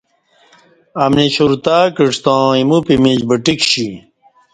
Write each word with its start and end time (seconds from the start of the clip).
امنی 1.03 1.27
شرتع 1.35 1.79
کعستاں 1.95 2.43
ایموپمیچ 2.59 3.19
بٹہ 3.29 3.53
کشی 3.59 3.89